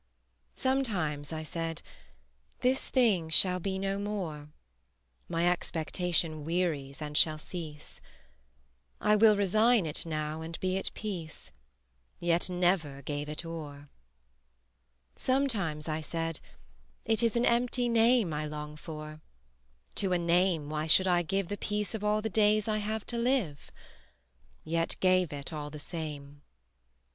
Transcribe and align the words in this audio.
Sometimes 0.55 1.31
I 1.31 1.43
said: 1.43 1.83
This 2.61 2.89
thing 2.89 3.29
shall 3.29 3.59
be 3.59 3.77
no 3.77 3.99
more; 3.99 4.49
My 5.29 5.47
expectation 5.47 6.43
wearies 6.43 7.03
and 7.03 7.15
shall 7.15 7.37
cease; 7.37 8.01
I 8.99 9.15
will 9.15 9.37
resign 9.37 9.85
it 9.85 10.03
now 10.03 10.41
and 10.41 10.59
be 10.59 10.75
at 10.79 10.91
peace: 10.95 11.51
Yet 12.19 12.49
never 12.49 13.03
gave 13.03 13.29
it 13.29 13.45
o'er. 13.45 13.89
Sometimes 15.15 15.87
I 15.87 16.01
said: 16.01 16.39
It 17.05 17.21
is 17.21 17.35
an 17.35 17.45
empty 17.45 17.87
name 17.87 18.33
I 18.33 18.47
long 18.47 18.77
for; 18.77 19.21
to 19.97 20.13
a 20.13 20.17
name 20.17 20.71
why 20.71 20.87
should 20.87 21.05
I 21.07 21.21
give 21.21 21.47
The 21.47 21.57
peace 21.57 21.93
of 21.93 22.03
all 22.03 22.23
the 22.23 22.27
days 22.31 22.67
I 22.67 22.79
have 22.79 23.05
to 23.05 23.19
live? 23.19 23.69
Yet 24.63 24.95
gave 24.99 25.31
it 25.31 25.53
all 25.53 25.69
the 25.69 25.77
same. 25.77 26.41